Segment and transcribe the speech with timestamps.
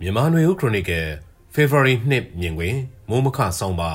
[0.00, 1.06] မြန်မာနွေဦးခရိုနီကယ်
[1.54, 2.76] February 2မြင်တွင်
[3.08, 3.92] မိုးမခဆောင်းပါ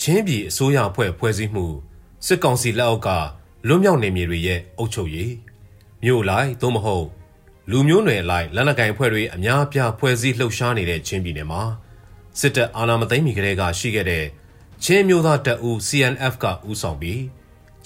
[0.00, 1.66] ချင်းပြည်အစိုးရအဖွဲ့ဖွဲ့စည်းမှု
[2.26, 3.08] စစ်ကောင်စီလက်အောက်က
[3.66, 5.32] လွတ်မြောက်နေမြေတွေရဲ့အုပ်ချုပ်ရေး
[6.02, 7.06] မြို့လိုက်သို့မဟုတ်
[7.70, 11.62] လူမျိုးနွယ်လိုက်လက်နက်ကင်ဖွဲ့တွေအများအပြားဖွဲ့စည်းလှုပ်ရှားနေတဲ့ချင်းပြည်နယ်မှာ
[12.40, 14.24] စစ်တပ်အာဏာမသိမ်းမီကတည်းကရှိခဲ့တဲ့
[14.84, 17.22] ချင်းမျိုးသားတပ်ဦး CNF ကဦးဆောင်ပြီး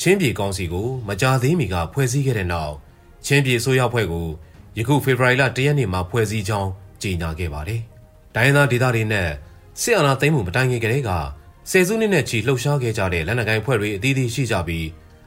[0.01, 2.75] ချင်းပြည်ကောင်စီကိုမကြာသေးမီကဖွဲ့စည်းခဲ့တဲ့နောက်
[3.27, 4.29] ချင်းပြည်အစိုးရအဖွဲ့ကို
[4.79, 6.71] ယခုဖေဖော်ဝါရီလ၁ရက်နေ့မှာဖွဲ့စည်းကြောင်း
[7.03, 7.81] ကြေညာခဲ့ပါတယ်။
[8.35, 9.29] တိုင်းသားဒေသတွေနဲ့
[9.81, 11.11] စစ်အာဏာသိမ်းမှုမတိုင်ခင်ကတည်းက
[11.71, 14.87] ဆယ်စုနှစ်နဲ့ချီလှုပ်ရှားခဲ့ကြတဲ့လက်နက်ကိုင်ဖွဲ့တွေအသီးသီးရှိကြပြီး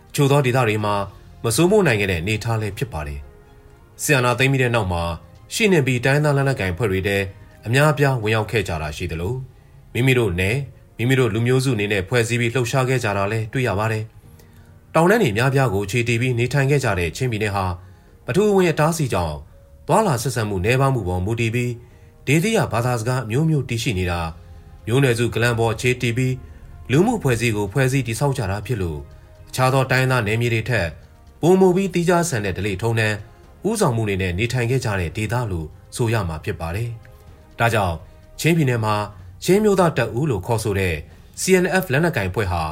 [0.09, 0.95] အချို့သောဒေသတွေမှာ
[1.43, 3.19] မစိုးမိုးနိုင်ခဲ့တဲ့နေထားလည်းဖြစ်ပါတယ်။
[4.03, 5.03] စစ်အာဏာသိမ်းပြီးတဲ့နောက်မှာ
[5.53, 7.23] ရှိနေပြီးတိုင်းသားလက်နက်ကိုင်ဖွဲ့တွေတဲ့
[7.65, 9.35] အများအပြားဝင်ရောက်ခဲ့ကြတာရှိသလို
[9.93, 10.57] မိမိတို့နဲ့
[10.97, 14.03] မိမိတို့လူမျိုးစုအနေနဲ့ဖွဲ့စည်းပြီးလှုပ်ရှားခဲ့ကြတာလည်းတွေ့ရပါတယ်။
[14.95, 17.65] တောင်တန်းတွေများပြားကိုခြေတီးပြီးနေထိုင်ခဲ့ကြတဲ့ချင်းပြည်နယ်ဟာ
[18.25, 19.35] ပထူဝင်အတားစီကြောင့်
[19.89, 21.73] သွာလာဆက်ဆံမှုနှဲပါမှုပေါ်မူတည်ပြီး
[22.27, 24.21] ဒေသရဘာသာစကားမျိုးမျိုးတည်ရှိနေတာ
[24.87, 26.35] မျိုးနွယ်စုကလန်ပေါ်ခြေတီးပြီး
[26.91, 28.99] လူမှုဖွဲ့စည်းကိုဖွဲ့စည်းတည်ဆောက်ကြတာဖြစ်လို့
[29.49, 30.87] အခြားသောတိုင်းသားနယ်မြေတွေထက်
[31.41, 33.10] ပုံမူပြီးတီးခြားဆန်တဲ့ဒလိထုံနှံ
[33.70, 36.90] ဥဆောင်မှုတွေနဲ့နေထိုင်ခဲ့ကြတဲ့ဒေသလို့ဆိုရမှာဖြစ်ပါတယ်။
[37.60, 37.95] ဒါကြောင့်
[38.40, 38.95] ချင်းပြည်နယ်မှာ
[39.43, 40.95] ချင်းမျိုးသားတပ်ဦးလို့ခေါ်ဆိုတဲ့
[41.41, 42.63] CNF လက်နက်ကင်ဖွဲ့ဟာ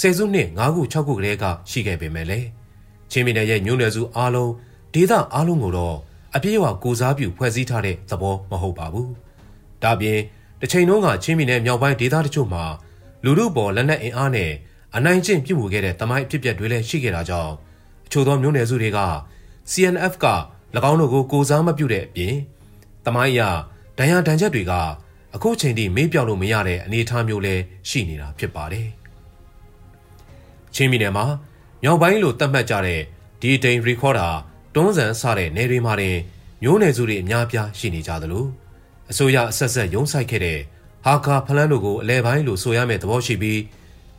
[0.00, 2.40] ဆယ်စုနှစ်9ခု6ခုကလေးကရှိခဲ့ပေမဲ့လေ
[3.10, 4.52] ချင်းပြည်နယ်ရဲ့မျိုးနွယ်စုအားလုံး
[4.94, 5.96] ဒေသအားလုံးကိုတော့
[6.36, 9.08] အပြည့်အဝကိုစားပြုဖွဲ့စည်းထားတဲ့သဘောမဟုတ်ပါဘူး။
[9.82, 10.18] ဒါပြင်
[10.60, 12.64] တစ်ချိန်လုံးကချင်းပြည်နယ်မြောက်ပိုင်းဒေသတချို့မှာ
[13.24, 14.52] လူမှုပေါ်လက်နက်အင်အားနဲ့
[14.96, 17.52] အနိုင်ကျင့်ပြုမှုခဲ့တဲ့တမိုင်းအဖြစ်အပျက်တွေလည်းရှိခဲ့တာကြောင့်
[18.06, 19.00] အချို့သောမျိုးနွယ်စုတွေက
[19.72, 20.26] CNF က၎
[20.90, 22.34] င်းတို့ကိုကိုစားမပြုတဲ့အပြင်
[23.06, 23.40] တမိုင်းအရ
[23.98, 24.72] ဒဏ်ရာဒဏ်ချက်တွေက
[25.34, 28.88] အခုချိန်ထိမေးပြောက်လို့မရတဲ့အနေအထားမျိုးလည်းရှိနေတာဖြစ်ပါတယ်။
[30.74, 31.26] ချင်းပြည်နယ်မှာ
[31.82, 33.00] မြောက်ပိုင်းလိုသတ်မှတ်ကြတဲ့
[33.40, 34.28] ဒီတိန်ရီခေါ်ဒါ
[34.74, 36.16] တွန်းဆန်စတဲ့နေတွေမှာတင်
[36.62, 38.46] မျိုးနယ်စုတွေအများပြားရှိနေကြသလို
[39.10, 40.58] အစိုးရအဆက်ဆက်ရုံးဆိုင်ခဲ့တဲ့
[41.04, 43.60] ဟာကာဖလန်းတို့ကိုအလဲပိုင်းလို့ဆိုရမယ့်သဘောရှိပြီး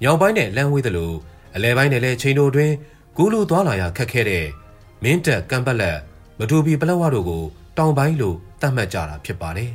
[0.03, 1.11] ညောင်ပိုင်းနဲ့လမ်းဝေးသလို
[1.55, 2.71] အလဲပိုင်းနဲ့လည်းချိန်တို့တွင်
[3.17, 4.45] ကူးလူသွားလာရခက်ခဲတဲ့
[5.03, 5.97] မင်းတက်ကံပက်လက်
[6.39, 7.43] မတူပီပလက်ဝတို့ကို
[7.77, 9.71] တောင်ပိုင်းလို့သတ်မှတ်ကြတာဖြစ်ပါတယ်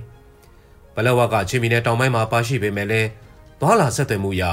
[0.95, 3.09] ။ပလက်ဝကချင်းပြည်နယ်တောင်ပိုင်းမှာပါရှိပေမဲ့လည်း
[3.61, 4.45] သွာလာဆက်သွယ်မှုရ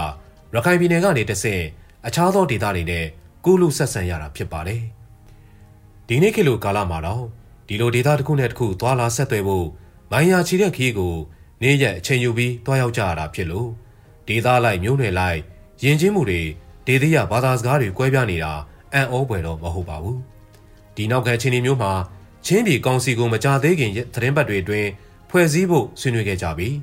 [0.53, 1.63] ရခိုင်ပြည်နယ်ကနေတဆင့်
[2.07, 3.05] အခြားသောဒေသတွေနဲ့
[3.45, 4.83] ကူးလူဆက်ဆံရတာဖြစ်ပါတယ်။
[6.07, 7.23] ဒီနေ့ခေတ်လိုကာလမှာတော့
[7.68, 9.68] ဒီလိုဒေတာတစ်ခုနဲ့တစ်ခုသွာလာဆက်သွယ်ဖို့
[10.12, 11.16] မိုင်းယာချီတဲ့ခီးကို
[11.62, 13.69] နေ့ရက်အချိန်ယူပြီးတွားရောက်ကြရတာဖြစ်လို့
[14.28, 15.40] ဒေတာလိုက်မျိုးနွယ်လိုက်
[15.84, 16.41] ယဉ်ကျေးမှုတွေ
[16.88, 18.53] ဒေသရဘာသာစကားတွေကွဲပြားနေတာ
[18.94, 20.19] အံ့ဩဖွယ်တော့မဟုတ်ပါဘူး
[20.96, 21.91] ဒီနောက်ကချင်းဒီမျိုးမှာ
[22.46, 24.90] ချင်းပြည်ကောင်စီကိုမကြသေးခင်သတင်းပတ်တွေအတွင်း
[25.29, 26.75] ဖွဲ့စည်းဖို့ဆွေးနွေးခဲ့ကြပြီး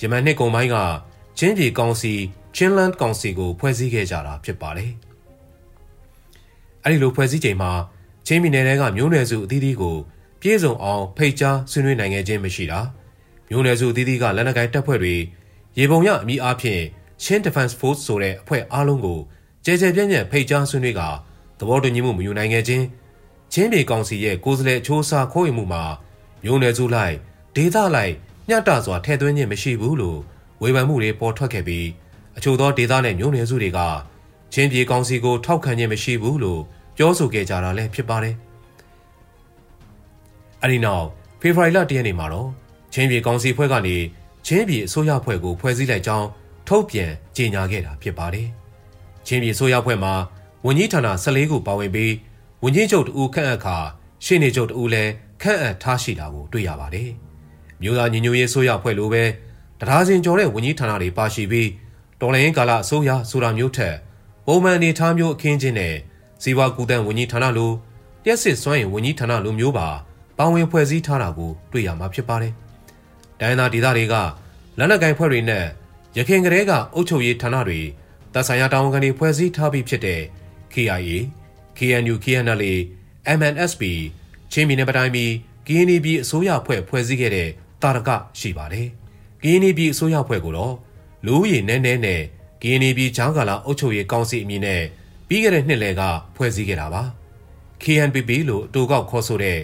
[0.00, 0.76] ယမန်နှစ်ကုန်ပိုင်းက
[1.38, 2.12] ချင်းပြည်ကောင်စီ
[2.56, 4.92] ချင်းလန်ကောင်စီကိုဖွဲ့စည်းခဲ့ကြတာဖြစ်ပါတယ်
[6.84, 7.72] အဲဒီလိုဖွဲ့စည်းချိန်မှာ
[8.26, 9.96] ချင်းပြည်နယ်ကမျိုးနွယ်စုအသီးသီးကို
[10.40, 12.80] ပြည့်စုံအောင်ဖိတ်ကြားဆွေးနွေးနိုင်ခဲ့ခြင်းမရှိတာ
[13.48, 15.14] မျိုးနွယ်စုအသီးသီးကလက်နက်ကိုင်တပ်ဖွဲ့တွေ
[15.78, 16.82] ရေပုံရအမိအားဖြင့်
[17.22, 19.18] ချင်း Defense Force ဆိုတဲ့အဖွဲ့အားလုံးကို
[19.64, 21.00] ကြဲကြဲပြန့်ပြန့်ဖိတ်ကြားဆွေးနွေးက
[21.58, 22.84] သဘောတူညီမှုမယူနိုင်ခဲ့ခြင်း
[23.52, 25.84] ချင်းပြည်ကောင်စီရဲ့ကိုယ်စားလှယ်အချိုးအစားခိုးဝင်မှုမှာ
[26.44, 27.14] မျိုးနွယ်စုလိုက်
[27.56, 28.12] ဒေသလိုက်
[28.48, 30.18] ညှတစွာထည့်သွင်းခြင်းမရှိဘူးလို့
[30.62, 31.86] ဝေဖန်မှုတွေပေါ်ထွက်ခဲ့ပြီး
[32.36, 33.80] အချို့သောဒေသနဲ့မျိုးနွယ်စုတွေက
[34.52, 36.62] ချင်းပြည်ကောင်စီကိုထောက်ခံခြင်းမရှိဘူးလို့
[36.96, 38.34] ပြောဆိုခဲ့ကြတာလည်းဖြစ်ပါတယ်။
[40.62, 41.06] အဲဒီနောက်
[41.40, 42.50] ဖေဖော်ဝါရီလ၁ရက်နေ့မှာတော့
[42.92, 43.96] ချင်းပြည်ကောင်စီဖွဲ့ကနေ
[44.46, 46.26] ချင်းပြည်အစိုးရဖွဲ့ကိုဖွဲ့စည်းလိုက်ကြောင်း
[46.68, 48.46] ထုတ်ပြန်ကြေညာခဲ့တာဖြစ်ပါတယ်။
[49.26, 50.14] ချင်းပြည်အစိုးရဖွဲ့မှာ
[50.66, 52.12] ဝန်ကြီးဌာန14ခုပါဝင်ပြီး
[52.64, 53.76] ဝန်ကြီးချုပ်တဦးခန့်အပ်ခါ
[54.24, 55.12] ရှေ့နေချုပ်တဦးလည်း
[55.42, 57.10] ခန့်အပ်ထားရှိတာကိုတွေ့ရပါတယ်။
[57.80, 59.24] မြို့သားညီညွတ်ရေးအစိုးရဖွဲ့လိုပဲ
[59.80, 61.68] တရားစင်ကျော်တဲ့ဝန်ကြီးဌာနတွေပါရှိပြီး
[62.20, 63.94] တော်လိုင်းကာလအစိုးရဆိုတာမျိုးထက်
[64.46, 65.94] ပုံမှန်အနေထားမျိုးအခင်းချင်းနဲ့
[66.44, 67.70] ဇီဝကူတန်ဝန်ကြီးဌာနလို
[68.24, 69.88] လျှက်စစ်စွမ်းရင်ဝန်ကြီးဌာနလိုမျိုးပါ
[70.38, 72.52] ပါဝင်ဖွဲ့စည်းထားတာကိုတွေ့ရမှာဖြစ်ပါတယ်။
[73.40, 74.14] ဒိုင်းသားဒေသတွေက
[74.78, 75.64] လက်နက်ကင်ဖွဲ့တွေနဲ့
[76.16, 77.80] ရခိုင်ကလေးကအုပ်ချုပ်ရေးဌာနတွေ
[78.32, 80.20] တပ်ဆိုင်ရာတာဝန်ခံတွေဖွဲ့စည်းထားပြီးဖြစ်တဲ့
[80.72, 81.12] KIA,
[81.78, 82.74] KNU, KNLA,
[83.38, 83.82] MNSP
[84.52, 85.30] ချင်းပြည်နယ်ပတိုင်းပြည်
[85.66, 87.48] KNB အစိုးရဖွဲ့ဖွဲ့စည်းခဲ့တဲ့
[87.82, 88.88] တာရကရှိပါတယ်။
[89.42, 90.74] KNB အစိုးရဖွဲ့ကိုတော့
[91.26, 92.22] လူဦးရေနည်းနည်းနဲ့
[92.62, 94.82] KNB ဂျောင်းကာလာအုပ်ချုပ်ရေးကောင်စီအမည်နဲ့
[95.34, 96.02] ပြီးခဲ့တဲ့နှစ်လယ်က
[96.36, 97.02] ဖွဲ့စည်းခဲ့တာပါ
[97.82, 99.58] KNPP လို့အတူကောက်ခေါ်ဆိုတဲ့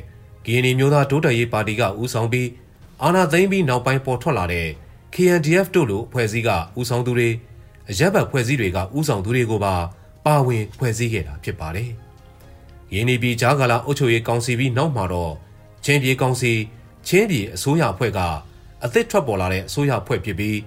[0.44, 2.48] ဂီနီမျိုးသားဒိုးတက်ရေးပါတီကဦးဆောင်ပြီး
[3.02, 4.68] အာဏာသိမ်းပြီးနောက်ပိုင်းပေါ်ထွက်လာတဲ့
[5.14, 7.28] KNDF တို့လိုဖွဲ့စည်းကဦးဆောင်သူတွေ
[7.90, 9.74] အရက်ဘတ်ဖွဲ့စည်းတွေကဦးဆောင်သူတွေကိုပါ
[10.26, 11.90] ပါဝင်ဖွဲ့စည်းခဲ့တာဖြစ်ပါတယ်။
[12.94, 15.32] ရင်းနှီးပြီးဂျာကာလာအုပ်ချုပ်ရေးကောင်စီပြီးနောက်မှာတော့
[15.84, 16.52] ချင်းပြည်ကောင်စီ
[17.06, 18.20] ချင်းပြည်အစိုးရအဖွဲ့က
[18.84, 20.58] အသစ်ထွက်ပေါ်လာတဲ့အစိုးရအဖွဲ့ဖြစ်ပြီး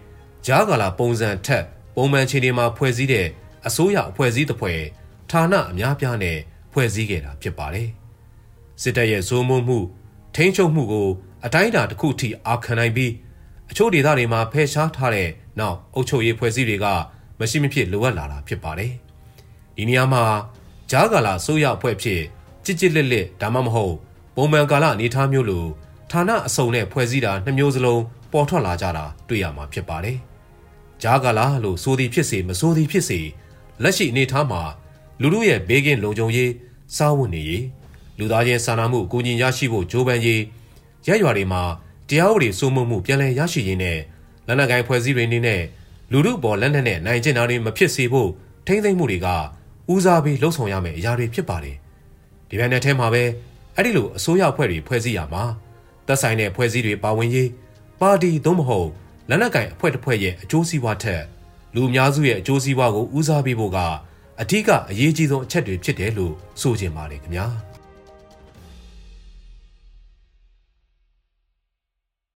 [0.48, 1.64] ဂျာကာလာပုံစံထက်
[1.96, 3.28] ပုံမှန်ခြေနေမှာဖွဲ့စည်းတဲ့
[3.68, 4.80] အစိုးရအဖွဲ့အစည်းတစ်ဖွဲ့
[5.32, 6.38] ဌာနအများပြားနဲ့
[6.72, 7.90] ဖွဲ့စည်းခဲ့တာဖြစ်ပါတယ်။
[8.82, 9.80] စစ်တပ်ရဲ့ဇိုးမုံမှု
[10.36, 11.08] ထိန်းချုပ်မှုကို
[11.46, 13.12] အတိုင်းအတာတစ်ခုထိအာခံနိုင်ပြီး
[13.72, 15.30] အချို့ဒေသတွေမှာဖယ်ရှားထားတဲ့
[15.60, 16.86] နောက်အုပ်ချုပ်ရေးဖွဲ့စည်းတွေက
[17.40, 18.92] မရှိမဖြစ်လိုအပ်လာတာဖြစ်ပါတယ်။
[19.76, 20.24] ဒီနေရာမှာ
[20.92, 22.22] ဂျားကာလာဆိုရအဖွဲ့ဖြစ်
[22.66, 23.96] ကြစ်ကြစ်လက်လက်ဒါမှမဟုတ်
[24.36, 25.66] ပုံမှန်ကာလအနေထားမျိုးလို
[26.12, 28.02] ဌာနအစုံနဲ့ဖွဲ့စည်းတာနှမျိုးစလုံး
[28.32, 30.18] ပေါ်ထွက်လာကြတာတွေ့ရမှာဖြစ်ပါတယ်။
[31.02, 33.20] ဂျားကာလာလို့ဆိုသည်ဖြစ်စေမဆိုသည်ဖြစ်စေ
[33.82, 34.62] လက်ရှိအနေထားမှာ
[35.22, 36.52] လူလူရဲ့ဘေးကင်းလုံခြုံရေး
[36.96, 37.66] စားဝတ်နေရေး
[38.20, 40.42] လူသားချင်းစာနာမှုအကူအညီရရှိဖို့ကြိုးပမ်းရေး
[41.08, 41.62] ရက်ရွာတွေမှာ
[42.10, 44.00] တရားဥပဒေစိုးမိုးမှုပြန်လည်ရရှိရေးနဲ့
[44.48, 45.62] လက်နက်ကိုင်ဖွဲ့စည်းတွေအနေနဲ့
[46.12, 48.30] လူမှုပေါ်လက်နက်နဲ့နိုင်ကျင့်တာတွေမဖြစ်စေဖို့
[48.68, 49.28] ထိမ့်သိမ့်မှုတွေက
[49.92, 51.78] ဦးစားပေးလှုံ့ဆော်ရမယ့်အရာတွေဖြစ်ပါတယ်။
[52.50, 53.24] ဒီပိုင်းနဲ့ထဲမှာပဲ
[53.76, 55.44] အဲ့ဒီလိုအစိုးရအဖွဲ့တွေဖွဲ့စည်းရမှာ
[56.08, 57.50] သက်ဆိုင်တဲ့ဖွဲ့စည်းတွေပါဝင်ရေး
[58.00, 58.90] ပါတီသို့မဟုတ်
[59.30, 61.22] လက်နက်ကင်အဖွဲ့တစ်ဖွဲ့ရဲ့အကျိုးစီးပွားထက်
[61.76, 63.78] လူအများစုရဲ့အကျိုးစီးပွားကိုဦးစားပေးဖို့က
[64.42, 67.48] အထူးကအရေးကြီးဆုံးအချက်တွေဖြစ်တယ်လို့ဆိုချင်ပါတယ်ခင်ဗျာ။